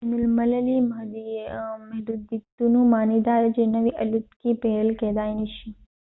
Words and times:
د 0.01 0.03
بین 0.11 0.13
المللي 0.21 0.77
محدودیتونو 1.89 2.79
معنی 2.91 3.19
داده 3.27 3.49
چې 3.55 3.63
نوې 3.75 3.91
الوتکې 4.01 4.51
پیرل 4.61 4.89
کیدای 5.01 5.31
نشي 5.39 5.69